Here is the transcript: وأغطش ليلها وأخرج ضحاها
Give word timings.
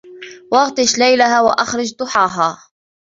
وأغطش 0.51 0.97
ليلها 0.97 1.41
وأخرج 1.41 1.95
ضحاها 1.95 2.63